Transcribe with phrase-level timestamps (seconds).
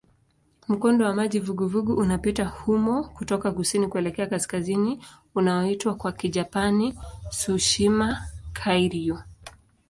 [0.67, 5.03] Mkondo wa maji vuguvugu unapita humo kutoka kusini kuelekea kaskazini
[5.35, 9.19] unaoitwa kwa Kijapani "Tsushima-kairyū".